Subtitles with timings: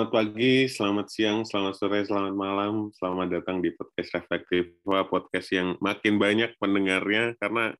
[0.00, 2.88] Selamat pagi, selamat siang, selamat sore, selamat malam.
[2.96, 7.76] Selamat datang di podcast Reflektif, podcast yang makin banyak pendengarnya karena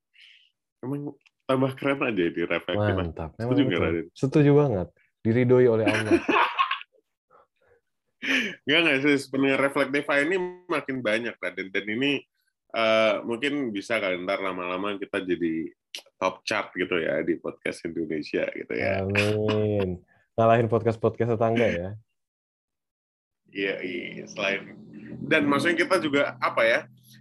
[0.85, 1.17] emang
[1.48, 2.93] tambah keren aja di Reflektif.
[2.93, 3.41] Mantap.
[3.41, 4.07] Setuju nggak, Raden?
[4.12, 4.89] Setuju banget.
[5.25, 6.21] Diridoi oleh Allah.
[8.68, 9.16] Enggak, enggak sih.
[9.32, 10.37] Pendengar Reflektif ini
[10.68, 11.73] makin banyak, Raden.
[11.73, 12.21] Dan ini
[12.77, 15.73] uh, mungkin bisa kali ntar lama-lama kita jadi
[16.21, 19.08] top chart gitu ya di podcast Indonesia gitu ya.
[19.08, 20.05] Amin
[20.41, 21.89] ngalahin podcast-podcast tetangga ya.
[23.50, 24.81] Iya, iya, selain
[25.21, 26.81] dan maksudnya kita juga apa ya?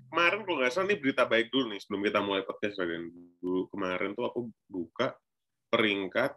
[0.10, 3.70] Kemarin kalau nggak salah ini berita baik dulu nih sebelum kita mulai podcast dan dulu
[3.70, 5.14] kemarin tuh aku buka
[5.70, 6.34] peringkat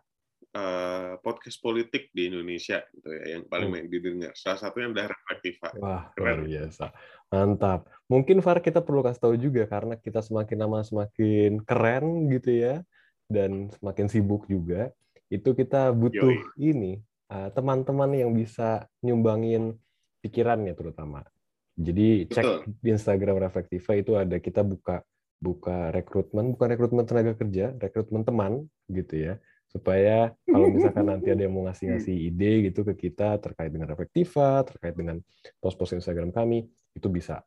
[0.53, 3.89] uh, podcast politik di Indonesia gitu ya yang paling hmm.
[3.89, 4.33] didengar.
[4.37, 5.69] Salah satunya adalah Reflektiva.
[5.81, 6.85] Wah, luar biasa.
[7.33, 7.89] Mantap.
[8.13, 12.85] Mungkin Far kita perlu kasih tahu juga karena kita semakin lama semakin keren gitu ya
[13.33, 14.93] dan semakin sibuk juga
[15.33, 16.61] itu kita butuh Yoi.
[16.61, 16.93] ini
[17.33, 19.81] uh, teman-teman yang bisa nyumbangin
[20.23, 21.27] pikirannya terutama.
[21.75, 22.59] Jadi cek Betul.
[22.79, 25.03] di Instagram Reflektiva itu ada kita buka
[25.43, 28.53] buka rekrutmen, bukan rekrutmen tenaga kerja, rekrutmen teman
[28.87, 29.35] gitu ya.
[29.67, 34.63] Supaya kalau misalkan nanti ada yang mau ngasih-ngasih ide gitu ke kita terkait dengan Reflektiva,
[34.69, 35.19] terkait dengan
[35.59, 37.41] post-post Instagram kami, itu bisa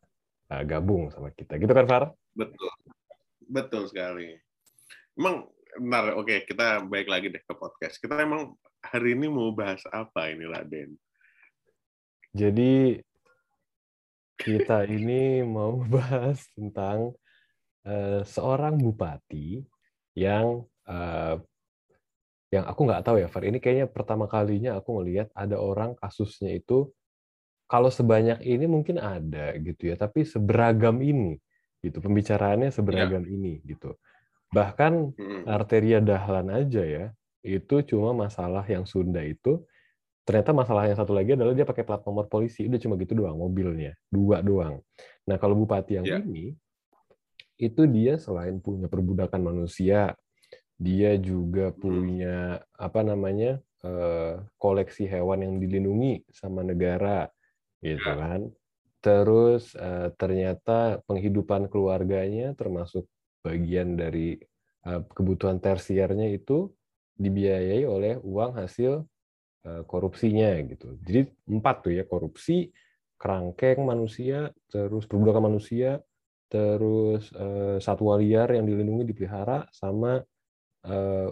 [0.50, 1.62] uh, gabung sama kita.
[1.62, 2.12] Gitu kan, Far?
[2.34, 2.73] Betul.
[3.46, 4.34] Betul sekali.
[5.16, 8.00] Emang Bentar, oke, kita baik lagi deh ke podcast.
[8.00, 10.96] Kita emang hari ini mau bahas apa ini, Laden?
[12.36, 13.00] Jadi
[14.36, 17.16] kita ini mau bahas tentang
[17.88, 19.64] uh, seorang bupati
[20.19, 21.39] yang uh,
[22.52, 23.47] yang aku nggak tahu ya, Far.
[23.47, 26.91] Ini kayaknya pertama kalinya aku ngelihat ada orang kasusnya itu
[27.66, 31.39] kalau sebanyak ini mungkin ada gitu ya, tapi seberagam ini
[31.81, 33.31] gitu pembicaraannya seberagam ya.
[33.31, 33.95] ini gitu.
[34.53, 35.44] Bahkan hmm.
[35.50, 37.06] arteria dahlan aja ya,
[37.41, 39.66] itu cuma masalah yang Sunda itu
[40.26, 43.38] ternyata masalah yang satu lagi adalah dia pakai plat nomor polisi udah cuma gitu doang
[43.38, 44.81] mobilnya dua doang
[45.30, 46.19] nah kalau bupati yang yeah.
[46.25, 46.58] ini
[47.56, 50.18] itu dia selain punya perbudakan manusia
[50.75, 57.31] dia juga punya apa namanya eh, koleksi hewan yang dilindungi sama negara
[57.80, 58.16] gitu ya.
[58.18, 58.41] kan
[59.00, 63.08] terus eh, ternyata penghidupan keluarganya termasuk
[63.40, 64.35] bagian dari
[64.84, 66.74] eh, kebutuhan tersiernya itu
[67.16, 69.08] dibiayai oleh uang hasil
[69.86, 70.98] korupsinya gitu.
[71.02, 72.70] Jadi empat tuh ya korupsi,
[73.18, 76.00] kerangkeng manusia, terus perbudakan manusia,
[76.46, 80.22] terus uh, satwa liar yang dilindungi dipelihara, sama
[80.86, 81.30] uh,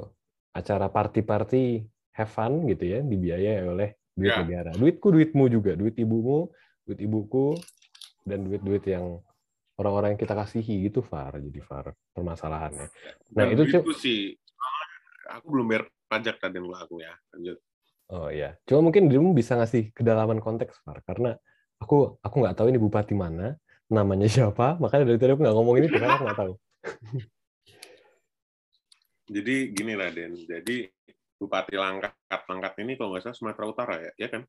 [0.54, 4.42] acara party-party have fun gitu ya dibiayai oleh duit ya.
[4.42, 4.72] negara.
[4.74, 6.50] Duitku duitmu juga, duit ibumu,
[6.86, 7.58] duit ibuku,
[8.24, 9.20] dan duit-duit yang
[9.78, 12.88] orang-orang yang kita kasihi gitu Far jadi Far permasalahannya.
[12.88, 14.20] Nah, Dan itu itu sih
[15.28, 17.14] aku belum bayar pajak tadi yang aku ya.
[17.34, 17.58] Lanjut.
[18.13, 18.53] Oh iya.
[18.69, 21.34] Cuma mungkin dirimu bisa ngasih kedalaman konteks Far karena
[21.81, 23.57] aku aku nggak tahu ini bupati mana,
[23.90, 26.53] namanya siapa, makanya dari tadi aku nggak ngomong ini karena aku nggak tahu.
[29.34, 30.91] Jadi gini lah Den, jadi
[31.40, 34.44] Bupati Langkat Langkat ini kalau nggak salah Sumatera Utara ya, ya kan?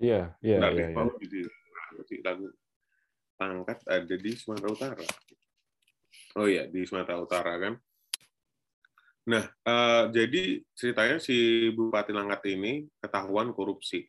[0.00, 0.88] Iya, iya, iya.
[0.88, 2.48] iya
[3.36, 5.06] pangkat ada di Sumatera Utara.
[6.40, 7.76] Oh iya, di Sumatera Utara kan.
[9.26, 14.06] Nah, uh, jadi ceritanya si Bupati Langkat ini ketahuan korupsi.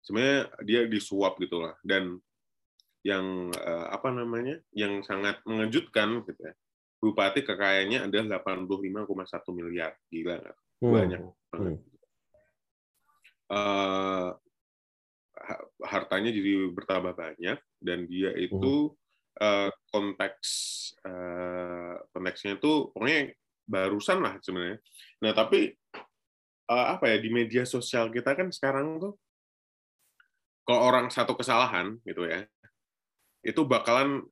[0.00, 2.16] Sebenarnya dia disuap gitulah dan
[3.04, 6.54] yang uh, apa namanya yang sangat mengejutkan gitu ya.
[7.02, 9.92] Bupati kekayaannya adalah 85,1 miliar.
[10.08, 10.58] Gila nggak?
[10.80, 10.92] Hmm.
[10.96, 11.20] Banyak
[11.52, 11.72] banget.
[11.76, 11.90] Hmm.
[13.52, 14.30] Uh,
[15.84, 18.94] hartanya jadi bertambah banyak dan dia itu
[19.42, 20.48] uh, konteks
[21.04, 23.34] uh, konteksnya itu pokoknya
[23.66, 24.78] barusan lah sebenarnya.
[25.22, 25.72] Nah tapi
[26.70, 29.14] uh, apa ya di media sosial kita kan sekarang tuh
[30.62, 32.46] kalau orang satu kesalahan gitu ya
[33.42, 34.22] itu bakalan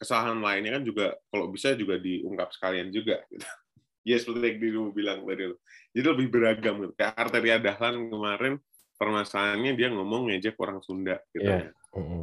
[0.00, 3.44] kesalahan lainnya kan juga kalau bisa juga diungkap sekalian juga gitu.
[4.00, 5.52] Ya seperti yang dulu bilang tadi.
[5.92, 6.96] Jadi lebih beragam gitu.
[6.96, 8.56] Kayak Arteria Dahlan kemarin
[8.96, 11.68] permasalahannya dia ngomong ngejek orang Sunda gitu yeah.
[11.68, 12.00] ya.
[12.00, 12.22] Mm-hmm.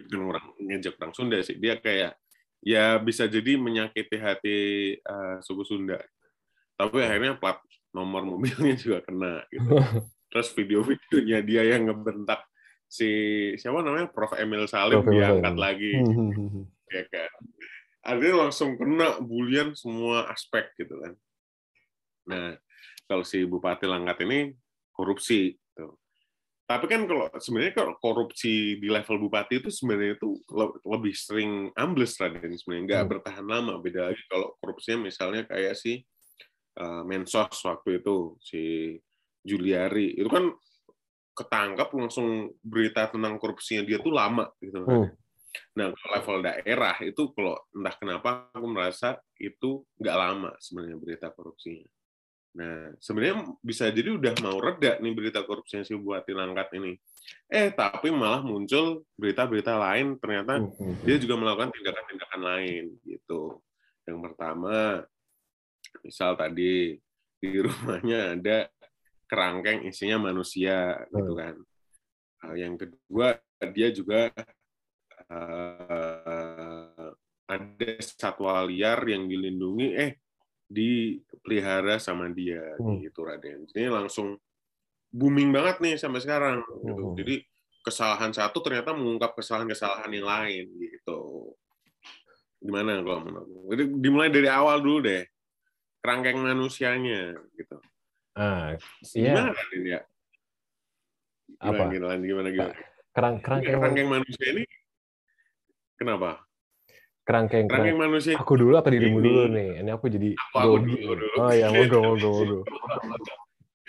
[0.00, 1.60] Bukan orang ngejek orang Sunda sih.
[1.60, 2.16] Dia kayak
[2.64, 4.58] ya bisa jadi menyakiti hati
[5.04, 6.00] uh, suku Sunda.
[6.76, 7.60] Tapi akhirnya plat
[7.92, 9.68] nomor mobilnya juga kena gitu.
[10.30, 12.46] Terus video-videonya dia yang ngebentak
[12.90, 13.08] si
[13.58, 15.12] siapa namanya Prof Emil Salim Prof.
[15.12, 15.92] diangkat lagi.
[16.94, 17.30] ya kan.
[18.00, 21.12] Artinya langsung kena bulian semua aspek gitu kan.
[22.30, 22.56] Nah,
[23.04, 24.56] kalau si Bupati Langkat ini
[24.94, 25.59] korupsi
[26.70, 30.38] tapi kan kalau sebenarnya kalau korupsi di level bupati itu sebenarnya itu
[30.86, 33.10] lebih sering ambles Raden sebenarnya nggak hmm.
[33.10, 33.82] bertahan lama.
[33.82, 36.06] Beda lagi kalau korupsinya misalnya kayak si
[36.78, 38.62] uh, Mensos waktu itu si
[39.42, 40.46] Juliari itu kan
[41.34, 45.10] ketangkap langsung berita tentang korupsinya dia tuh lama gitu kan.
[45.10, 45.10] Hmm.
[45.74, 51.34] Nah, kalau level daerah itu kalau entah kenapa aku merasa itu nggak lama sebenarnya berita
[51.34, 51.82] korupsinya.
[52.50, 56.98] Nah, sebenarnya bisa jadi udah mau reda nih berita korupsinya si Bupati Langkat ini.
[57.46, 63.62] Eh, tapi malah muncul berita-berita lain ternyata hmm, hmm, dia juga melakukan tindakan-tindakan lain gitu.
[64.02, 65.06] Yang pertama,
[66.02, 66.98] misal tadi
[67.38, 68.66] di rumahnya ada
[69.30, 71.54] kerangkeng isinya manusia gitu kan.
[72.58, 73.38] Yang kedua,
[73.70, 74.34] dia juga
[75.30, 77.14] uh,
[77.46, 80.18] ada satwa liar yang dilindungi eh
[80.70, 83.02] dipelihara sama dia hmm.
[83.02, 83.66] gitu Raden.
[83.74, 84.38] Ini langsung
[85.10, 87.02] booming banget nih sampai sekarang gitu.
[87.10, 87.16] Hmm.
[87.18, 87.42] Jadi
[87.82, 91.50] kesalahan satu ternyata mengungkap kesalahan-kesalahan yang lain gitu.
[92.62, 93.66] Gimana kalau menurut?
[93.74, 95.26] Jadi dimulai dari awal dulu deh.
[96.00, 97.76] Kerangkeng manusianya gitu.
[98.38, 98.78] Ah,
[99.12, 99.34] iya.
[99.36, 100.00] Gimana Raden ya?
[101.60, 101.82] Gimana, Apa?
[101.92, 102.74] Gimana, gimana, gimana?
[103.10, 104.64] Kerang, kerangkeng, kerangkeng manusia ini
[105.98, 106.46] kenapa?
[107.24, 109.26] Kerangkeng kerangkeng manusia aku dulu apa dirimu ini.
[109.28, 111.26] dulu nih ini aku jadi aku, aku dulu, dulu.
[111.40, 112.58] oh ya mogo mogo mogo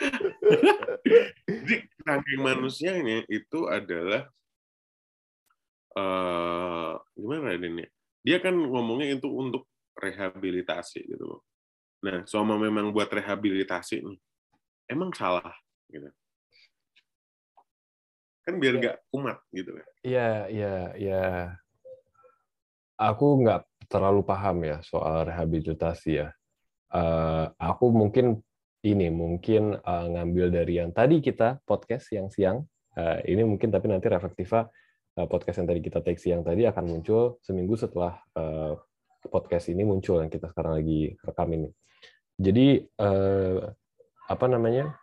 [1.51, 4.29] jadi kerangkeng manusianya itu adalah
[5.95, 7.85] uh, gimana ini
[8.21, 9.65] dia kan ngomongnya itu untuk
[9.97, 11.41] rehabilitasi gitu loh
[12.01, 14.19] nah selama memang buat rehabilitasi nih
[14.89, 15.53] emang salah
[15.87, 16.09] gitu
[18.41, 18.81] kan biar iya.
[18.81, 19.03] nggak ya.
[19.13, 21.25] kumat gitu kan iya iya iya
[23.01, 26.29] aku nggak terlalu paham ya soal rehabilitasi ya.
[26.93, 28.37] Uh, aku mungkin
[28.85, 32.61] ini mungkin uh, ngambil dari yang tadi kita podcast yang siang.
[32.93, 34.67] Uh, ini mungkin tapi nanti reflektiva
[35.17, 38.75] uh, podcast yang tadi kita take siang tadi akan muncul seminggu setelah uh,
[39.31, 41.69] podcast ini muncul yang kita sekarang lagi rekam ini.
[42.37, 43.69] Jadi uh,
[44.27, 44.95] apa namanya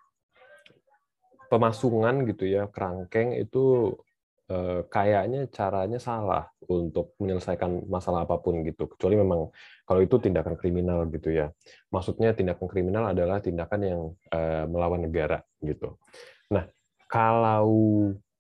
[1.49, 3.97] pemasungan gitu ya kerangkeng itu
[4.89, 8.89] kayaknya caranya salah untuk menyelesaikan masalah apa pun gitu.
[8.89, 9.53] Kecuali memang
[9.85, 11.53] kalau itu tindakan kriminal gitu ya.
[11.93, 14.01] Maksudnya tindakan kriminal adalah tindakan yang
[14.33, 16.01] uh, melawan negara gitu.
[16.49, 16.65] Nah
[17.05, 17.69] kalau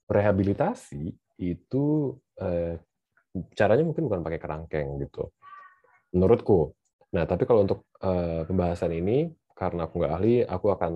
[0.08, 1.12] rehabilitasi
[1.44, 2.75] itu uh,
[3.52, 5.28] caranya mungkin bukan pakai kerangkeng gitu.
[6.16, 6.72] Menurutku.
[7.12, 7.84] Nah tapi kalau untuk
[8.49, 10.93] pembahasan ini karena aku nggak ahli aku akan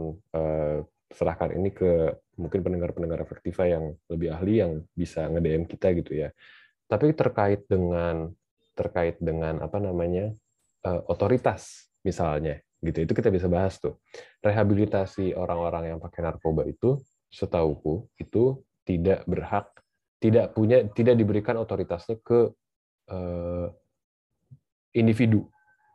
[1.13, 6.29] serahkan ini ke mungkin pendengar-pendengar efektiva yang lebih ahli yang bisa nge-DM kita gitu ya.
[6.89, 8.33] Tapi terkait dengan
[8.73, 10.33] terkait dengan apa namanya
[10.89, 14.01] uh, otoritas misalnya gitu itu kita bisa bahas tuh
[14.43, 16.99] rehabilitasi orang-orang yang pakai narkoba itu
[17.31, 19.71] setauku itu tidak berhak
[20.19, 22.51] tidak punya tidak diberikan otoritasnya ke
[23.13, 23.67] uh,
[24.97, 25.47] individu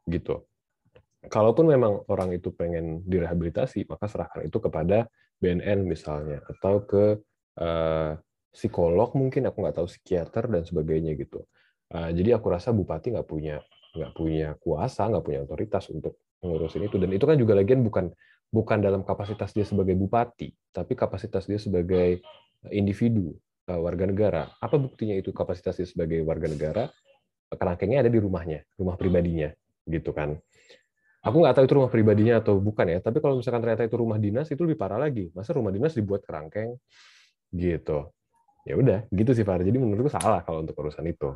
[0.08, 0.48] gitu
[1.26, 5.10] kalaupun memang orang itu pengen direhabilitasi, maka serahkan itu kepada
[5.42, 7.18] BNN misalnya, atau ke
[7.58, 8.12] uh,
[8.54, 11.46] psikolog mungkin, aku nggak tahu psikiater dan sebagainya gitu.
[11.90, 13.64] Uh, jadi aku rasa bupati nggak punya
[13.98, 17.02] nggak punya kuasa, nggak punya otoritas untuk mengurusin itu.
[17.02, 18.14] Dan itu kan juga lagian bukan
[18.54, 22.22] bukan dalam kapasitas dia sebagai bupati, tapi kapasitas dia sebagai
[22.70, 23.34] individu
[23.70, 24.44] uh, warga negara.
[24.62, 26.84] Apa buktinya itu kapasitas dia sebagai warga negara?
[27.48, 29.48] Kerangkengnya ada di rumahnya, rumah pribadinya,
[29.88, 30.36] gitu kan.
[31.28, 34.16] Aku nggak tahu itu rumah pribadinya atau bukan ya, tapi kalau misalkan ternyata itu rumah
[34.16, 35.28] dinas itu lebih parah lagi.
[35.36, 36.80] Masa rumah dinas dibuat kerangkeng
[37.52, 38.08] gitu.
[38.64, 39.64] Ya udah, gitu sih Far.
[39.64, 41.36] Jadi menurutku salah kalau untuk urusan itu.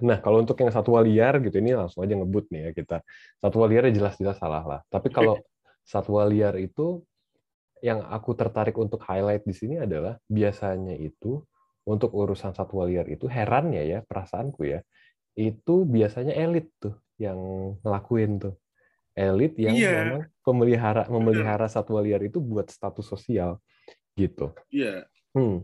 [0.00, 2.96] Nah, kalau untuk yang satwa liar gitu ini langsung aja ngebut nih ya kita.
[3.36, 4.80] Satwa liar ya jelas-jelas salah lah.
[4.88, 5.36] Tapi kalau
[5.84, 7.04] satwa liar itu
[7.80, 11.40] yang aku tertarik untuk highlight di sini adalah biasanya itu
[11.88, 14.84] untuk urusan satwa liar itu herannya ya perasaanku ya
[15.32, 17.40] itu biasanya elit tuh yang
[17.80, 18.54] ngelakuin tuh
[19.20, 19.92] elit yang yeah.
[20.00, 23.60] memang pemelihara memelihara satwa liar itu buat status sosial
[24.16, 24.56] gitu.
[24.72, 25.04] Iya.
[25.04, 25.36] Yeah.
[25.36, 25.56] Hmm.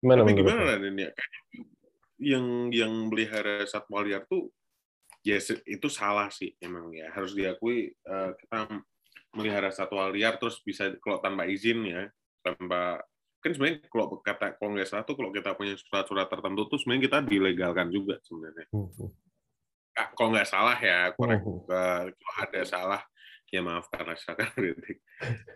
[0.00, 1.12] Gimana Tapi gimana ini ya?
[2.16, 4.48] Yang yang melihara satwa liar tuh
[5.26, 8.70] ya itu salah sih emang ya harus diakui uh, kita
[9.34, 12.06] melihara satwa liar terus bisa kalau tanpa izin ya
[12.46, 13.02] tanpa
[13.42, 17.02] kan sebenarnya kalau kata kalau nggak salah tuh kalau kita punya surat-surat tertentu tuh sebenarnya
[17.10, 18.66] kita dilegalkan juga sebenarnya.
[18.70, 19.10] Hmm.
[19.96, 23.02] Hmm kalau nggak salah ya korek uh, kalau ada salah
[23.48, 25.00] ya maaf karena saya kritik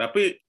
[0.00, 0.40] tapi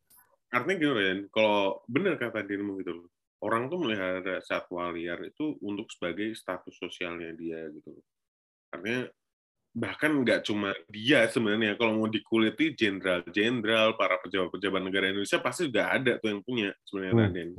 [0.52, 3.12] artinya gini ya kalau benar kata dirimu gitu
[3.44, 8.00] orang tuh melihara satwa liar itu untuk sebagai status sosialnya dia gitu
[8.72, 9.12] artinya
[9.72, 15.96] bahkan nggak cuma dia sebenarnya kalau mau dikuliti jenderal-jenderal para pejabat-pejabat negara Indonesia pasti juga
[15.96, 17.24] ada tuh yang punya sebenarnya hmm.
[17.24, 17.50] Raden.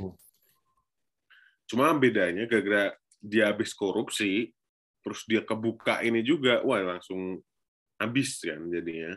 [1.64, 4.52] Cuma bedanya gara-gara dia habis korupsi
[5.02, 7.42] terus dia kebuka ini juga, wah langsung
[7.98, 9.14] habis kan jadinya.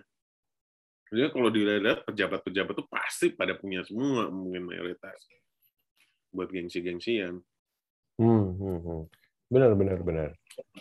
[1.14, 5.16] Jadi kalau dilihat pejabat-pejabat tuh pasti pada punya semua mungkin mayoritas
[6.34, 7.40] buat gengsi-gengsian.
[8.20, 9.02] Hmm, hmm, hmm.
[9.48, 10.30] Benar, benar, benar.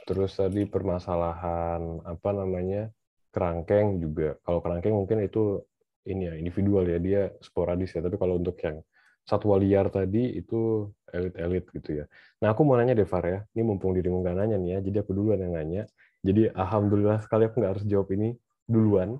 [0.08, 2.88] Terus tadi permasalahan apa namanya
[3.30, 4.40] kerangkeng juga.
[4.42, 5.60] Kalau kerangkeng mungkin itu
[6.08, 8.00] ini ya individual ya dia sporadis ya.
[8.00, 8.80] Tapi kalau untuk yang
[9.24, 12.04] satwa liar tadi itu elit-elit gitu ya.
[12.44, 13.38] Nah aku mau nanya Devar ya.
[13.56, 14.78] Ini mumpung dirimu nggak nanya nih ya.
[14.84, 15.82] Jadi aku duluan yang nanya.
[16.24, 18.36] Jadi alhamdulillah sekali aku nggak harus jawab ini
[18.68, 19.16] duluan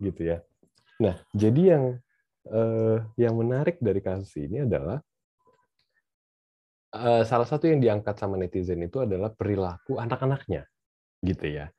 [0.00, 0.38] gitu ya.
[1.00, 1.84] Nah jadi yang
[2.48, 5.00] eh, yang menarik dari kasus ini adalah
[6.96, 10.68] uh, salah satu yang diangkat sama netizen itu adalah perilaku anak-anaknya,
[11.24, 11.72] gitu ya.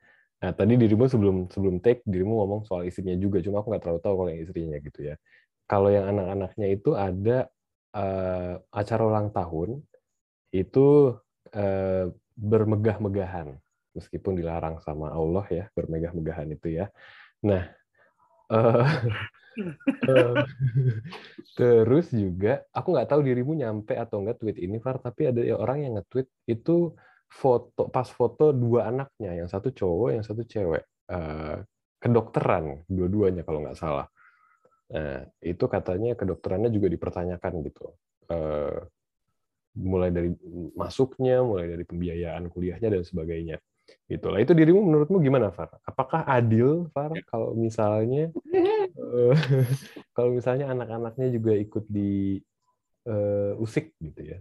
[0.43, 4.01] Nah, tadi dirimu sebelum sebelum take dirimu ngomong soal istrinya juga, cuma aku nggak terlalu
[4.03, 5.15] tahu kalau yang istrinya gitu ya.
[5.63, 7.47] Kalau yang anak-anaknya itu ada
[7.93, 9.81] uh, acara ulang tahun
[10.53, 11.17] itu
[11.53, 13.57] uh, bermegah-megahan,
[13.93, 16.89] meskipun dilarang sama Allah ya bermegah-megahan itu ya.
[17.45, 17.69] Nah,
[18.49, 18.85] uh,
[21.57, 25.85] Terus juga, aku nggak tahu dirimu nyampe atau nggak tweet ini, Far, tapi ada orang
[25.85, 26.93] yang nge-tweet itu
[27.29, 31.61] foto pas foto dua anaknya, yang satu cowok, yang satu cewek, uh,
[31.97, 34.05] kedokteran dua-duanya kalau nggak salah.
[34.91, 37.85] Nah, itu katanya kedokterannya juga dipertanyakan gitu.
[38.27, 38.83] Uh,
[39.73, 40.29] mulai dari
[40.77, 43.57] masuknya, mulai dari pembiayaan kuliahnya dan sebagainya.
[44.07, 44.39] Gitu lah.
[44.39, 45.79] Itu dirimu menurutmu gimana, Far?
[45.83, 47.23] Apakah adil, Far, ya.
[47.27, 48.31] kalau misalnya
[48.99, 49.35] uh,
[50.15, 52.39] kalau misalnya anak-anaknya juga ikut di
[53.09, 54.39] uh, usik gitu ya?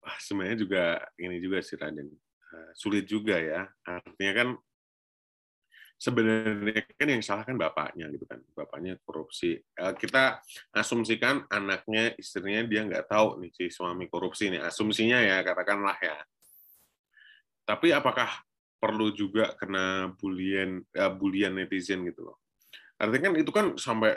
[0.00, 0.84] Wah, sebenarnya juga
[1.20, 2.08] ini juga sih Raden.
[2.48, 3.68] Uh, sulit juga ya.
[3.84, 4.48] Artinya kan
[5.98, 9.58] sebenarnya kan yang salah kan bapaknya gitu kan bapaknya korupsi
[9.98, 10.38] kita
[10.70, 16.22] asumsikan anaknya istrinya dia nggak tahu nih si suami korupsi nih asumsinya ya katakanlah ya
[17.68, 18.30] tapi apakah
[18.78, 22.40] perlu juga kena bulian uh, bulian netizen gitu loh.
[22.96, 24.14] Artinya kan itu kan sampai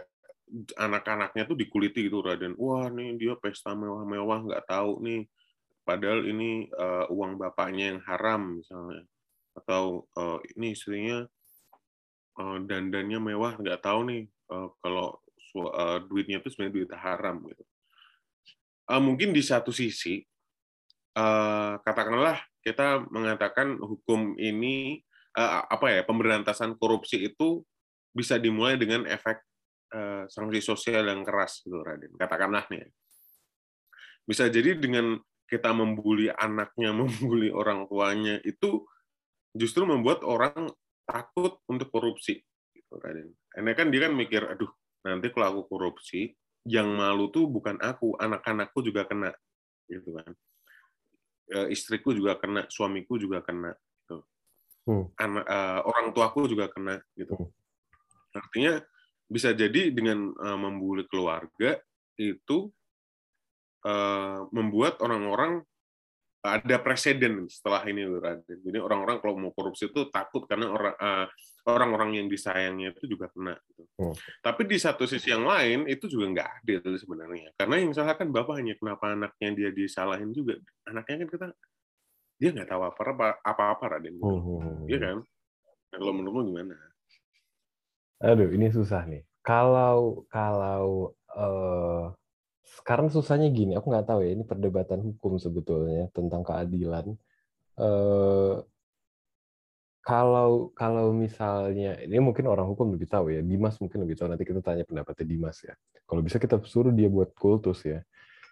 [0.77, 2.55] anak-anaknya tuh dikuliti gitu Raden.
[2.55, 5.21] Wah, nih dia pesta mewah-mewah nggak tahu nih.
[5.81, 9.03] Padahal ini uh, uang bapaknya yang haram misalnya.
[9.57, 11.27] Atau uh, ini istrinya
[12.39, 14.21] uh, dandannya mewah nggak tahu nih
[14.51, 15.19] uh, kalau
[15.57, 17.63] uh, duitnya itu sebenarnya duit haram gitu.
[18.87, 20.23] Uh, mungkin di satu sisi
[21.15, 25.01] uh, katakanlah kita mengatakan hukum ini
[25.35, 27.63] uh, apa ya pemberantasan korupsi itu
[28.11, 29.39] bisa dimulai dengan efek
[29.95, 32.91] uh, sanksi sosial yang keras gitu Raden katakanlah nih
[34.27, 35.17] bisa jadi dengan
[35.49, 38.85] kita membuli anaknya membuli orang tuanya itu
[39.51, 40.71] justru membuat orang
[41.11, 42.39] takut untuk korupsi
[42.71, 44.71] gitu Raden karena kan dia kan mikir aduh
[45.03, 46.31] nanti kalau aku korupsi
[46.63, 49.35] yang malu tuh bukan aku anak-anakku juga kena
[49.91, 50.31] gitu kan
[51.51, 54.23] Eh, istriku juga kena, suamiku juga kena, gitu.
[54.87, 55.05] Hmm.
[55.19, 57.35] Anak, uh, orang tuaku juga kena, gitu.
[57.35, 57.51] Hmm.
[58.31, 58.79] Artinya
[59.27, 61.75] bisa jadi dengan uh, membuli keluarga
[62.15, 62.71] itu
[63.83, 65.67] uh, membuat orang-orang
[66.41, 68.01] ada presiden setelah ini
[68.65, 71.27] Jadi orang-orang kalau mau korupsi itu takut karena orang uh,
[71.69, 73.53] orang-orang yang disayangnya itu juga kena.
[73.69, 73.83] Gitu.
[74.01, 74.15] Hmm.
[74.41, 77.53] Tapi di satu sisi yang lain itu juga nggak adil sebenarnya.
[77.53, 80.57] Karena yang salah kan bapaknya, kenapa anaknya dia disalahin juga?
[80.89, 81.47] Anaknya kan kita
[82.41, 84.17] dia nggak tahu apa-apa apa-apa Raden.
[84.17, 84.25] Gitu.
[84.25, 84.89] Hmm.
[84.89, 85.17] iya kan?
[85.93, 86.73] Nah, kalau menurutmu gimana?
[88.21, 89.21] Aduh, ini susah nih.
[89.45, 92.13] Kalau kalau uh,
[92.79, 97.15] sekarang susahnya gini, aku nggak tahu ya, ini perdebatan hukum sebetulnya tentang keadilan.
[97.75, 98.63] Uh,
[100.01, 104.33] kalau kalau misalnya ini mungkin orang hukum lebih tahu ya Dimas mungkin lebih tahu.
[104.33, 105.77] Nanti kita tanya pendapatnya Dimas ya.
[106.09, 108.01] Kalau bisa kita suruh dia buat kultus ya.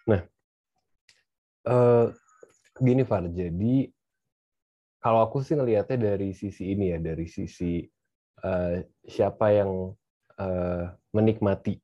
[0.06, 0.22] Nah
[1.66, 2.06] eh,
[2.78, 3.26] gini Far.
[3.26, 3.90] Jadi
[5.02, 7.82] kalau aku sih ngelihatnya dari sisi ini ya dari sisi
[8.46, 9.90] eh, siapa yang
[10.38, 11.82] eh, menikmati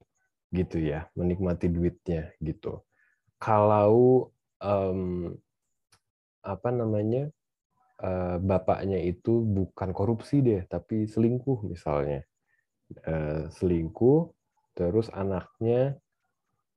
[0.56, 2.80] gitu ya menikmati duitnya gitu
[3.36, 4.32] kalau
[4.64, 5.36] um,
[6.40, 7.28] apa namanya
[8.00, 12.24] uh, bapaknya itu bukan korupsi deh, tapi selingkuh misalnya.
[13.02, 14.30] Uh, selingkuh,
[14.78, 15.98] terus anaknya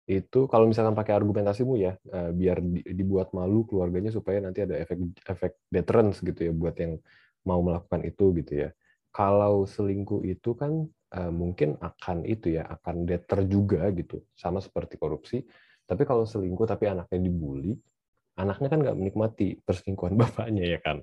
[0.09, 4.73] itu kalau misalkan pakai argumentasimu ya, uh, biar di, dibuat malu keluarganya supaya nanti ada
[4.81, 6.97] efek efek deterrence gitu ya buat yang
[7.45, 8.69] mau melakukan itu gitu ya.
[9.13, 10.89] Kalau selingkuh itu kan
[11.33, 15.41] mungkin akan itu ya akan deter juga gitu, sama seperti korupsi.
[15.89, 17.73] Tapi kalau selingkuh tapi anaknya dibully,
[18.37, 21.01] anaknya kan nggak menikmati perselingkuhan bapaknya ya kan?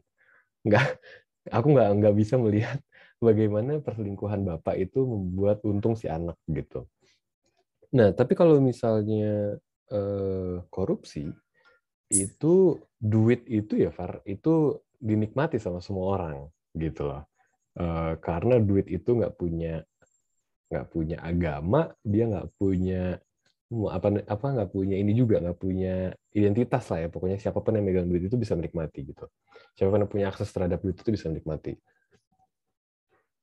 [0.62, 1.02] Nggak
[1.50, 2.78] aku nggak nggak bisa melihat
[3.26, 6.86] bagaimana perselingkuhan bapak itu membuat untung si anak gitu.
[7.94, 9.58] Nah tapi kalau misalnya
[9.90, 11.26] eh, korupsi
[12.06, 16.36] itu duit itu ya Far itu dinikmati sama semua orang
[16.78, 17.22] gitu loh.
[17.76, 19.84] Uh, karena duit itu nggak punya
[20.66, 23.18] nggak punya agama dia nggak punya
[23.66, 27.08] apa apa nggak punya ini juga nggak punya identitas lah ya.
[27.10, 29.26] Pokoknya siapa pun yang megang duit itu bisa menikmati gitu.
[29.74, 31.74] Siapa pun yang punya akses terhadap duit itu bisa menikmati.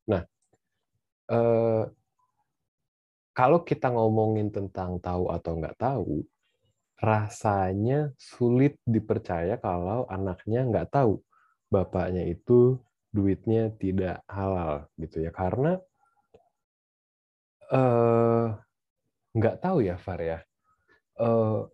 [0.08, 0.24] Nah
[1.28, 1.84] eh,
[3.36, 6.24] kalau kita ngomongin tentang tahu atau nggak tahu
[7.04, 11.20] rasanya sulit dipercaya kalau anaknya nggak tahu
[11.68, 12.80] bapaknya itu
[13.12, 15.36] duitnya tidak halal gitu ya.
[15.36, 15.76] Karena
[17.72, 18.48] eh,
[19.34, 20.40] nggak tahu ya Far ya.
[21.14, 21.70] Uh,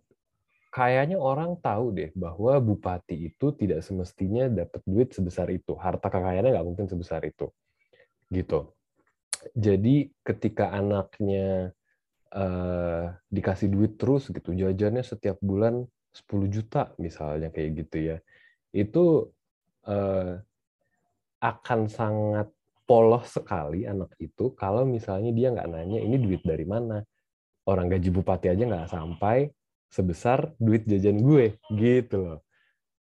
[0.70, 5.74] kayaknya orang tahu deh bahwa bupati itu tidak semestinya dapat duit sebesar itu.
[5.76, 7.48] Harta kekayaannya nggak mungkin sebesar itu.
[8.28, 8.70] Gitu.
[9.56, 11.72] Jadi ketika anaknya
[12.36, 18.16] uh, dikasih duit terus gitu, jajannya setiap bulan 10 juta misalnya kayak gitu ya,
[18.76, 19.32] itu
[19.88, 20.36] uh,
[21.40, 22.52] akan sangat
[22.90, 26.98] polos sekali anak itu kalau misalnya dia nggak nanya ini duit dari mana.
[27.70, 29.46] Orang gaji bupati aja nggak sampai
[29.86, 32.40] sebesar duit jajan gue gitu loh.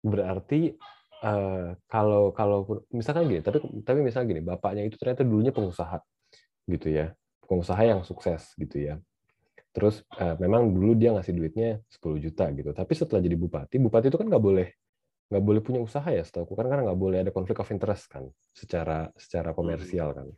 [0.02, 0.74] Berarti
[1.22, 6.02] uh, kalau kalau misalkan gini tapi tapi misalnya gini bapaknya itu ternyata dulunya pengusaha
[6.66, 7.14] gitu ya.
[7.46, 8.98] Pengusaha yang sukses gitu ya.
[9.70, 12.74] Terus uh, memang dulu dia ngasih duitnya 10 juta gitu.
[12.74, 14.74] Tapi setelah jadi bupati bupati itu kan nggak boleh
[15.28, 18.24] nggak boleh punya usaha ya setahu kan karena nggak boleh ada konflik of interest kan
[18.56, 20.28] secara secara komersial kan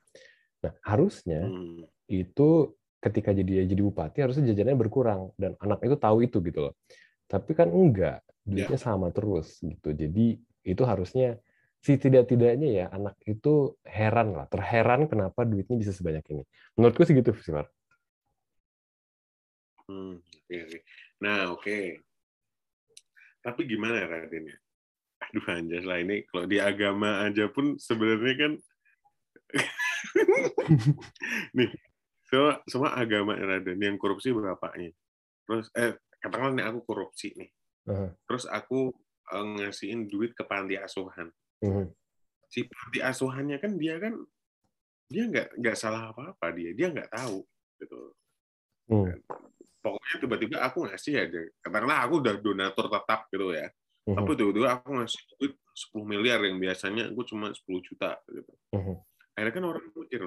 [0.60, 1.86] nah harusnya hmm.
[2.10, 6.74] itu ketika jadi jadi bupati harusnya jajannya berkurang dan anak itu tahu itu gitu loh.
[7.24, 8.80] Tapi kan enggak, duitnya yeah.
[8.80, 9.96] sama terus gitu.
[9.96, 11.40] Jadi itu harusnya
[11.80, 16.44] si tidak-tidaknya ya anak itu heran lah, terheran kenapa duitnya bisa sebanyak ini.
[16.76, 17.72] Menurutku sih gitu, Simar.
[19.88, 20.84] Hmm, okay.
[21.24, 21.64] Nah, oke.
[21.64, 21.84] Okay.
[23.40, 24.58] Tapi gimana ya Raden ya?
[25.30, 28.52] Aduh anjas lah ini kalau di agama aja pun sebenarnya kan
[31.56, 31.70] nih
[32.30, 34.94] semua, semua agama Raden yang korupsi bapaknya.
[35.46, 37.50] Terus eh katakanlah nih aku korupsi nih.
[37.90, 38.10] Uh-huh.
[38.30, 38.94] Terus aku
[39.34, 41.34] uh, ngasihin duit ke panti asuhan.
[41.66, 41.90] Uh-huh.
[42.46, 44.14] Si panti asuhannya kan dia kan
[45.10, 47.42] dia nggak nggak salah apa-apa dia dia nggak tahu
[47.82, 48.14] gitu.
[48.94, 49.10] Uh-huh.
[49.82, 51.40] Pokoknya tiba-tiba aku ngasih aja.
[51.66, 53.66] Katakanlah aku udah donatur tetap gitu ya.
[54.10, 54.18] Uh-huh.
[54.18, 55.54] Tapi tiba-tiba aku ngasih duit
[55.94, 58.52] 10 miliar yang biasanya aku cuma 10 juta gitu.
[58.74, 58.96] Uh-huh.
[59.38, 60.22] Akhirnya kan orang mikir,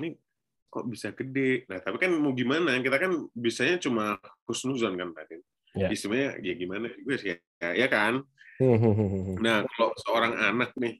[0.00, 0.08] ini
[0.68, 1.68] kok bisa gede.
[1.68, 2.72] Nah, tapi kan mau gimana?
[2.80, 4.16] Kita kan bisanya cuma
[4.48, 5.36] husnuzon kan tadi.
[5.76, 5.92] Ya.
[5.92, 8.24] Istilahnya ya gimana juga sih ya, ya kan?
[9.38, 10.98] nah, kalau seorang anak nih,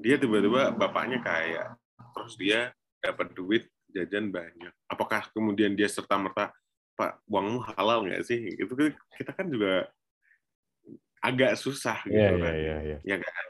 [0.00, 1.76] dia tiba-tiba bapaknya kaya,
[2.16, 2.72] terus dia
[3.04, 4.72] dapat duit jajan banyak.
[4.88, 6.54] Apakah kemudian dia serta merta
[6.96, 8.56] Pak uangmu halal nggak sih?
[8.56, 8.72] Itu
[9.12, 9.92] kita kan juga
[11.20, 12.54] agak susah gitu yeah, kan.
[12.56, 13.00] Yeah, yeah, yeah.
[13.04, 13.46] Ya kan?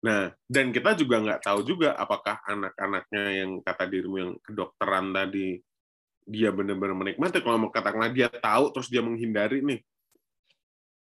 [0.00, 5.60] Nah, dan kita juga nggak tahu juga apakah anak-anaknya yang kata dirimu yang kedokteran tadi
[6.24, 7.42] dia benar-benar menikmati.
[7.44, 9.80] Kalau mau katakanlah dia tahu terus dia menghindari nih,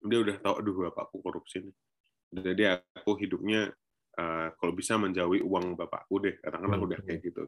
[0.03, 1.75] dia udah tahu, aduh bapakku korupsi nih.
[2.29, 3.71] Jadi aku hidupnya
[4.19, 6.87] uh, kalau bisa menjauhi uang bapakku deh, katakanlah hmm.
[6.91, 7.47] udah kayak gitu.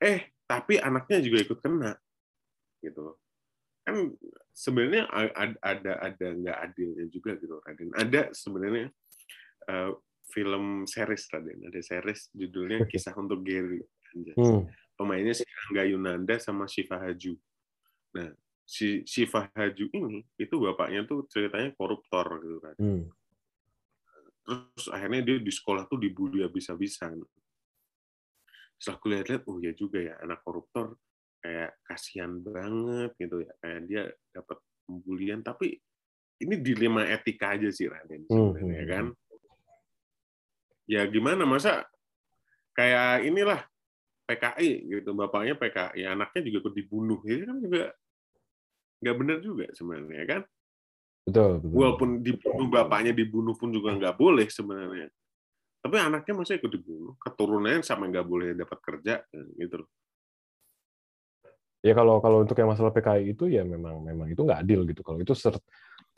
[0.00, 1.92] Eh, tapi anaknya juga ikut kena,
[2.80, 3.16] gitu.
[3.86, 4.18] Kan
[4.50, 5.06] sebenarnya
[5.62, 7.94] ada ada nggak adilnya juga gitu, Raden.
[7.94, 8.90] Ada sebenarnya
[9.70, 9.94] uh,
[10.30, 13.82] film series tadi ada series judulnya kisah untuk Gary
[14.14, 14.66] hmm.
[14.98, 17.38] pemainnya si Angga Yunanda sama Shiva Haju
[18.16, 18.30] nah
[18.66, 23.02] si Shiva Haju ini itu bapaknya tuh ceritanya koruptor gitu kan hmm.
[24.74, 27.22] terus akhirnya dia di sekolah tuh dibully habis-habisan
[28.76, 30.98] setelah aku lihat-lihat oh ya juga ya anak koruptor
[31.46, 34.02] kayak kasihan banget gitu ya kayak dia
[34.34, 35.46] dapat pembulian.
[35.46, 35.78] Tapi
[36.42, 38.90] ini dilema etika aja sih Raden hmm, sebenarnya hmm.
[38.90, 39.06] kan?
[40.90, 41.46] ya gimana?
[41.46, 41.86] Masa
[42.74, 43.62] kayak inilah
[44.26, 47.18] PKI gitu bapaknya PKI anaknya juga ikut dibunuh.
[47.22, 47.82] Itu kan juga
[49.06, 50.42] nggak benar juga sebenarnya kan?
[51.26, 51.74] Betul, betul.
[51.74, 55.10] walaupun dibunuh bapaknya dibunuh pun juga nggak boleh sebenarnya.
[55.82, 57.14] Tapi anaknya masih ikut dibunuh?
[57.22, 59.86] Keturunannya sama nggak boleh dapat kerja gitu
[61.86, 65.06] ya kalau kalau untuk yang masalah PKI itu ya memang memang itu nggak adil gitu
[65.06, 65.32] kalau itu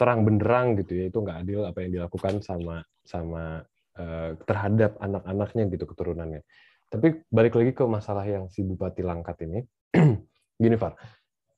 [0.00, 5.74] terang benderang gitu ya itu nggak adil apa yang dilakukan sama sama Eh, terhadap anak-anaknya
[5.74, 6.46] gitu keturunannya.
[6.86, 9.66] Tapi balik lagi ke masalah yang si Bupati Langkat ini,
[10.62, 10.94] gini Far,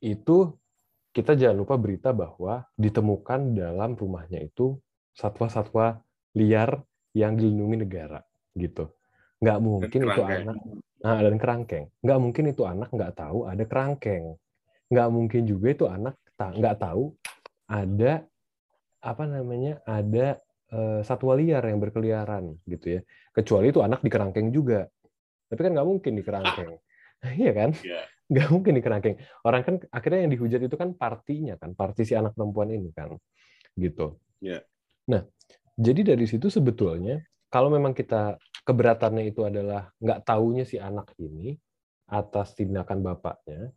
[0.01, 0.49] itu
[1.12, 4.81] kita jangan lupa berita bahwa ditemukan dalam rumahnya itu
[5.12, 6.01] satwa-satwa
[6.33, 6.81] liar
[7.12, 8.25] yang dilindungi negara
[8.57, 8.88] gitu.
[9.40, 10.57] Nggak mungkin itu anak
[11.00, 11.87] nah, dan kerangkeng.
[12.05, 14.24] Nggak mungkin itu anak nggak tahu ada kerangkeng.
[14.92, 17.12] Nggak mungkin juga itu anak nggak tahu
[17.68, 18.24] ada
[19.00, 20.40] apa namanya ada
[20.76, 23.00] uh, satwa liar yang berkeliaran gitu ya.
[23.33, 24.85] Kecuali itu anak di kerangkeng juga.
[25.48, 26.72] Tapi kan nggak mungkin di kerangkeng.
[27.20, 27.76] Iya kan?
[27.85, 28.09] Yeah.
[28.33, 29.16] Nggak mungkin di kerangkeng.
[29.44, 33.12] Orang kan akhirnya yang dihujat itu kan partinya kan, parti si anak perempuan ini kan.
[33.76, 34.16] Gitu.
[34.40, 34.64] Yeah.
[35.05, 35.29] Nah,
[35.76, 37.20] jadi dari situ sebetulnya
[37.53, 41.57] kalau memang kita keberatannya itu adalah nggak taunya si anak ini
[42.11, 43.70] atas tindakan bapaknya,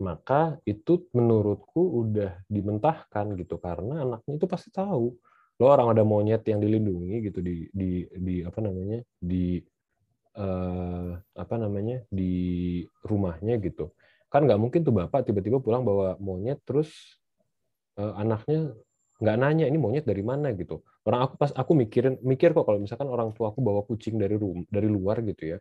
[0.00, 5.12] maka itu menurutku udah dimentahkan gitu karena anaknya itu pasti tahu.
[5.60, 9.60] Lo orang ada monyet yang dilindungi gitu di di di apa namanya di
[10.40, 13.92] uh, apa namanya di rumahnya gitu.
[14.32, 16.88] Kan nggak mungkin tuh bapak tiba-tiba pulang bawa monyet terus
[18.00, 18.72] uh, anaknya
[19.20, 22.80] nggak nanya ini monyet dari mana gitu orang aku pas aku mikirin mikir kok kalau
[22.80, 25.58] misalkan orang tua aku bawa kucing dari rum dari luar gitu ya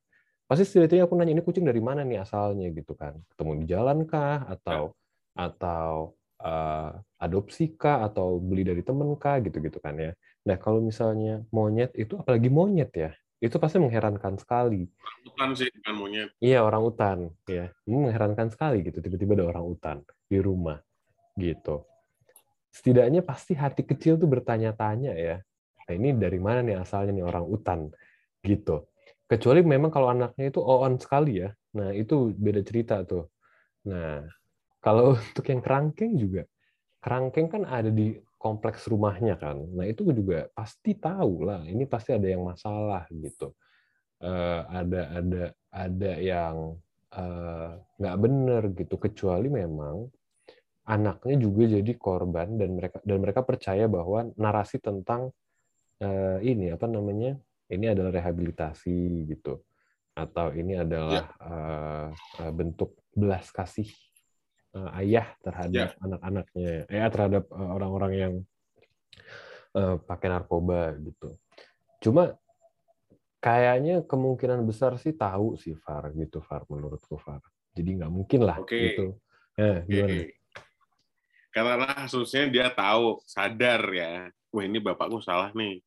[0.50, 3.98] pasti setidaknya aku nanya ini kucing dari mana nih asalnya gitu kan ketemu di jalan
[4.10, 4.92] kah atau
[5.38, 5.48] ya.
[5.48, 10.12] atau uh, adopsi kah atau beli dari temen kah gitu-gitu kan ya.
[10.48, 13.12] Nah kalau misalnya monyet itu apalagi monyet ya,
[13.44, 14.88] itu pasti mengherankan sekali.
[14.88, 16.30] Orang utan sih bukan monyet.
[16.40, 19.98] Iya orang utan ya, ini mengherankan sekali gitu tiba-tiba ada orang utan
[20.28, 20.80] di rumah
[21.36, 21.84] gitu.
[22.70, 25.38] Setidaknya pasti hati kecil tuh bertanya-tanya ya.
[25.90, 27.80] Nah ini dari mana nih asalnya nih orang utan
[28.46, 28.86] gitu.
[29.26, 31.50] Kecuali memang kalau anaknya itu on sekali ya.
[31.78, 33.30] Nah itu beda cerita tuh.
[33.90, 34.22] Nah
[34.80, 36.46] kalau untuk yang kerangkeng juga,
[37.02, 39.60] kerangkeng kan ada di kompleks rumahnya kan.
[39.76, 41.66] Nah itu juga pasti tahu lah.
[41.66, 43.52] Ini pasti ada yang masalah gitu.
[44.20, 46.76] Uh, ada ada ada yang
[47.16, 48.96] eh, nggak uh, benar gitu.
[49.00, 50.08] Kecuali memang
[50.90, 55.30] anaknya juga jadi korban dan mereka dan mereka percaya bahwa narasi tentang
[56.02, 57.38] uh, ini apa namanya
[57.70, 59.62] ini adalah rehabilitasi gitu
[60.18, 62.10] atau ini adalah ya.
[62.42, 63.88] uh, bentuk belas kasih
[64.76, 66.04] uh, ayah terhadap yeah.
[66.04, 68.34] anak-anaknya, eh terhadap uh, orang-orang yang
[69.78, 71.40] uh, pakai narkoba gitu.
[72.04, 72.36] Cuma
[73.40, 77.40] kayaknya kemungkinan besar sih tahu sih Far gitu Far menurutku Far.
[77.72, 78.94] Jadi nggak mungkin lah okay.
[78.94, 79.16] gitu.
[79.60, 80.16] Eh, gimana?
[80.16, 80.39] Okay.
[81.50, 84.30] Karena asumsinya dia tahu, sadar ya.
[84.54, 85.82] Wah ini bapakku salah nih.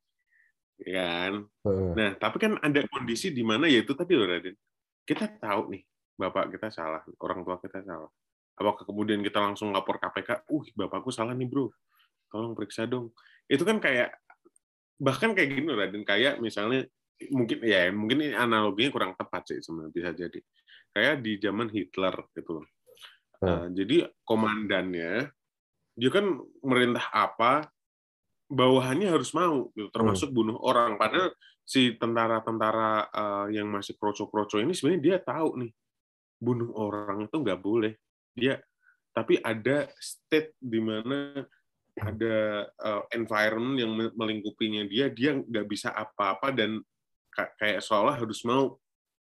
[0.83, 1.33] Ya kan?
[1.63, 1.95] Uh.
[1.95, 4.59] Nah, tapi kan ada kondisi di mana ya itu tadi loh Raden.
[5.07, 5.83] Kita tahu nih,
[6.19, 8.11] bapak kita salah, orang tua kita salah
[8.57, 11.73] apakah kemudian kita langsung lapor KPK uh bapakku salah nih bro
[12.29, 13.13] tolong periksa dong
[13.49, 14.13] itu kan kayak
[15.01, 16.87] bahkan kayak gini dan kayak misalnya
[17.33, 20.39] mungkin ya mungkin ini analoginya kurang tepat sih sebenarnya bisa jadi
[20.93, 22.67] kayak di zaman Hitler gitu loh
[23.43, 23.47] hmm.
[23.49, 25.33] uh, jadi komandannya
[25.93, 27.69] dia kan merintah apa
[28.53, 30.37] bawahannya harus mau gitu, termasuk hmm.
[30.37, 31.01] bunuh orang.
[31.01, 35.73] Padahal si tentara-tentara uh, yang masih kroco-kroco ini sebenarnya dia tahu nih
[36.43, 37.97] bunuh orang itu nggak boleh.
[38.37, 38.61] Dia
[39.13, 41.45] tapi ada state di mana
[42.01, 46.81] ada uh, environment yang melingkupinya dia dia nggak bisa apa-apa dan
[47.33, 48.77] kayak seolah harus mau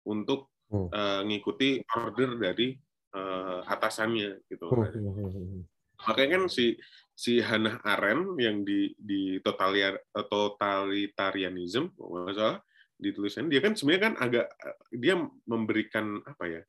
[0.04, 2.76] untuk uh, ngikuti order dari
[3.16, 4.68] uh, atasannya gitu.
[4.68, 5.62] Hmm, hmm, hmm,
[6.06, 6.78] makanya kan si
[7.18, 12.58] si Hannah Arendt yang di di totalitar totalitarianism nggak salah
[12.98, 13.14] di
[13.50, 14.46] dia kan sebenarnya kan agak
[14.90, 15.14] dia
[15.46, 16.62] memberikan apa ya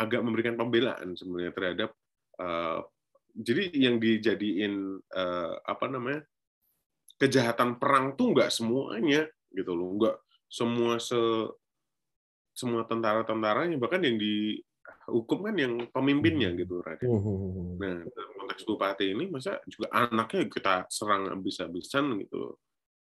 [0.00, 1.90] agak memberikan pembelaan sebenarnya terhadap
[2.40, 2.80] uh,
[3.36, 6.24] jadi yang dijadiin uh, apa namanya
[7.20, 10.16] kejahatan perang tuh nggak semuanya gitu loh nggak
[10.48, 11.20] semua se
[12.56, 14.16] semua tentara-tentaranya bahkan yang
[15.06, 16.58] dihukum kan yang pemimpinnya hmm.
[16.60, 17.06] gitu Raden.
[17.06, 22.58] Hmm, hmm, nah dalam konteks bupati ini masa juga anaknya kita serang habis-habisan gitu.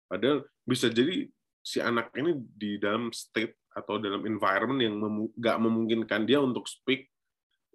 [0.06, 1.26] Padahal bisa jadi
[1.60, 4.94] si anak ini di dalam state atau dalam environment yang
[5.36, 7.10] nggak mem memungkinkan dia untuk speak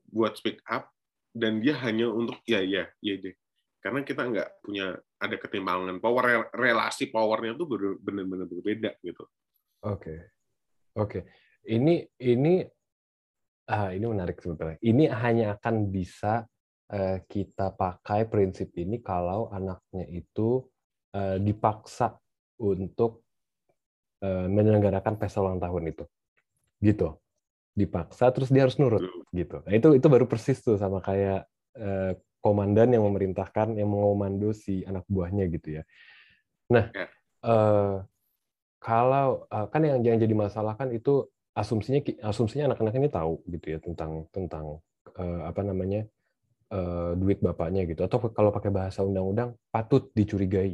[0.10, 0.90] buat speak up
[1.34, 3.36] dan dia hanya untuk ya ya ya deh
[3.84, 7.68] karena kita nggak punya ada ketimbangan power relasi powernya tuh
[8.00, 9.28] benar-benar berbeda gitu.
[9.84, 10.20] Oke, okay.
[10.96, 11.20] oke.
[11.20, 11.24] Okay.
[11.68, 12.64] Ini ini
[13.70, 14.78] ah, ini menarik sebetulnya.
[14.84, 16.48] Ini hanya akan bisa
[16.92, 20.64] uh, kita pakai prinsip ini kalau anaknya itu
[21.16, 22.18] uh, dipaksa
[22.60, 23.24] untuk
[24.24, 26.08] Eh, menyelenggarakan pesta ulang tahun itu.
[26.80, 27.12] Gitu.
[27.76, 29.04] Dipaksa terus dia harus nurut
[29.36, 29.60] gitu.
[29.68, 31.44] Nah, itu itu baru persis tuh sama kayak
[31.76, 35.84] eh, komandan yang memerintahkan yang mengomando si anak buahnya gitu ya.
[36.72, 36.88] Nah
[37.44, 37.96] eh,
[38.80, 43.80] kalau kan yang jangan jadi masalah kan itu asumsinya asumsinya anak-anak ini tahu gitu ya
[43.82, 44.82] tentang tentang
[45.14, 46.02] eh, apa namanya
[46.74, 48.02] eh, duit bapaknya gitu.
[48.06, 50.74] Atau kalau pakai bahasa undang-undang patut dicurigai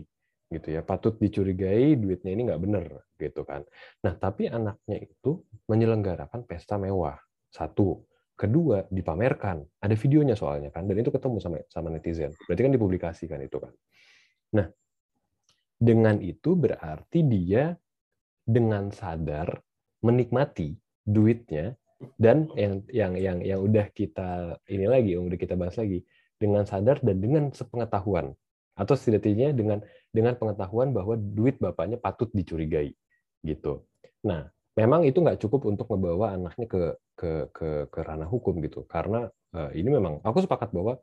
[0.50, 0.82] gitu ya.
[0.82, 2.86] Patut dicurigai duitnya ini nggak benar
[3.20, 3.68] gitu kan.
[4.08, 7.20] Nah tapi anaknya itu menyelenggarakan pesta mewah
[7.52, 8.08] satu.
[8.40, 9.60] Kedua dipamerkan.
[9.84, 12.32] Ada videonya soalnya kan dan itu ketemu sama sama netizen.
[12.48, 13.74] Berarti kan dipublikasikan itu kan.
[14.56, 14.68] Nah
[15.76, 17.76] dengan itu berarti dia
[18.48, 19.60] dengan sadar
[20.00, 21.76] menikmati duitnya
[22.16, 26.08] dan yang yang yang yang udah kita ini lagi yang udah kita bahas lagi
[26.40, 28.32] dengan sadar dan dengan sepengetahuan
[28.80, 29.84] atau setidaknya dengan
[30.16, 32.96] dengan pengetahuan bahwa duit bapaknya patut dicurigai
[33.44, 33.84] gitu.
[34.24, 34.48] Nah,
[34.80, 36.82] memang itu nggak cukup untuk membawa anaknya ke
[37.20, 40.96] ke ke ke ranah hukum gitu karena uh, ini memang aku sepakat bahwa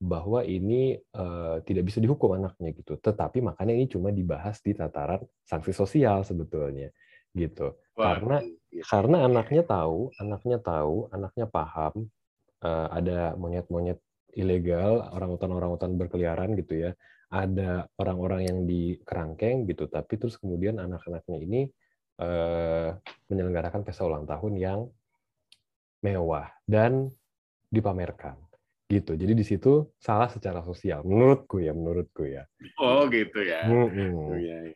[0.00, 2.98] bahwa ini uh, tidak bisa dihukum anaknya gitu.
[2.98, 6.90] Tetapi makanya ini cuma dibahas di tataran sanksi sosial sebetulnya
[7.34, 7.76] gitu.
[7.94, 8.36] Wah, karena
[8.72, 8.82] iya.
[8.86, 12.10] karena anaknya tahu, anaknya tahu, anaknya paham
[12.64, 13.98] uh, ada monyet-monyet
[14.34, 16.90] ilegal, orang-utan-orang-utan berkeliaran gitu ya.
[17.30, 21.60] Ada orang-orang yang di kerangkeng gitu, tapi terus kemudian anak-anaknya ini
[22.18, 22.98] uh,
[23.30, 24.80] menyelenggarakan pesta ulang tahun yang
[26.02, 27.12] mewah dan
[27.70, 28.34] dipamerkan
[28.90, 29.14] gitu.
[29.14, 32.42] Jadi di situ salah secara sosial menurutku ya, menurutku ya.
[32.82, 33.62] Oh gitu ya.
[33.62, 33.86] Hmm.
[34.18, 34.74] Oh, ya.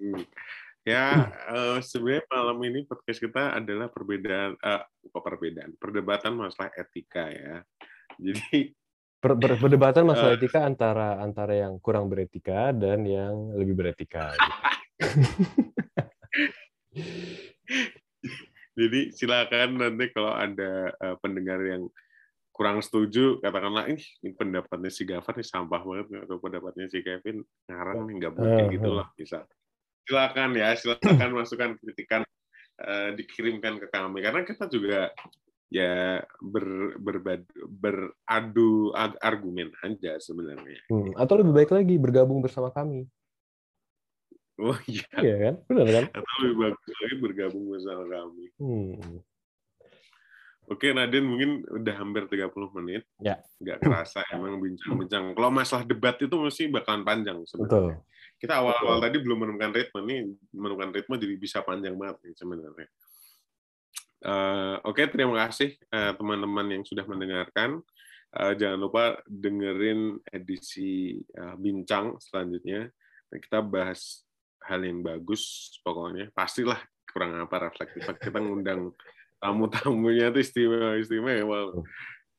[0.00, 0.24] Hmm.
[0.86, 7.66] Ya uh, sebenarnya malam ini podcast kita adalah perbedaan, uh, perbedaan, perdebatan masalah etika ya.
[8.22, 8.70] Jadi
[9.18, 14.30] per, per, perdebatan masalah uh, etika antara antara yang kurang beretika dan yang lebih beretika.
[14.38, 14.54] Gitu.
[18.78, 21.90] Jadi silakan nanti kalau ada uh, pendengar yang
[22.54, 27.42] kurang setuju, katakanlah ini, ini pendapatnya si Gafar ini sampah banget atau pendapatnya si Kevin
[27.66, 29.42] ngarang nih nggak mungkin uh, gitu lah bisa.
[30.06, 32.22] Silakan ya, silakan masukan kritikan
[32.80, 35.10] uh, dikirimkan ke kami karena kita juga
[35.66, 40.78] ya ber, ber, beradu argumen aja sebenarnya.
[40.86, 43.10] Hmm, atau lebih baik lagi bergabung bersama kami.
[44.56, 45.04] Oh iya.
[45.20, 45.54] Iya kan?
[45.68, 46.04] Benar kan?
[46.16, 48.46] Atau lebih bagus lagi bergabung bersama kami.
[48.56, 49.20] Hmm.
[50.66, 53.06] Oke, Nadine mungkin udah hampir 30 menit.
[53.22, 53.38] Ya.
[53.62, 55.36] Nggak kerasa emang bincang-bincang.
[55.38, 58.02] Kalau masalah debat itu mesti bakalan panjang sebenarnya.
[58.02, 58.15] Betul.
[58.36, 60.20] Kita awal-awal tadi belum menemukan ritme nih,
[60.52, 62.88] menemukan ritme jadi bisa panjang banget nih sebenarnya.
[64.26, 67.80] Uh, Oke, okay, terima kasih eh, teman-teman yang sudah mendengarkan.
[68.36, 72.92] Uh, jangan lupa dengerin edisi uh, bincang selanjutnya.
[73.32, 74.26] Kita bahas
[74.66, 78.90] hal yang bagus pokoknya pastilah kurang apa reflektif kita ngundang
[79.38, 81.32] tamu-tamunya itu istimewa istimewa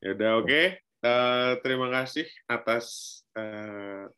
[0.03, 0.65] ya udah oke okay.
[1.07, 2.85] uh, terima kasih atas
[3.33, 4.11] uh,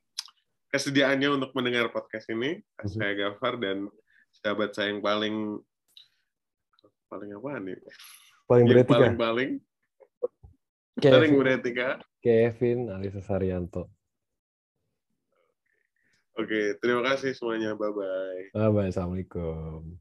[0.70, 2.90] kesediaannya untuk mendengar podcast ini mhm.
[2.90, 3.90] saya Gafar dan
[4.42, 5.36] sahabat saya yang paling
[7.10, 7.78] paling apa nih
[8.46, 9.52] paling beretika paling paling
[11.02, 11.88] paling beretika
[12.22, 13.90] Kevin Alisa Saryanto
[16.40, 17.76] Oke, terima kasih semuanya.
[17.76, 18.56] Bye-bye.
[18.56, 18.88] Bye-bye.
[18.96, 20.00] Assalamualaikum.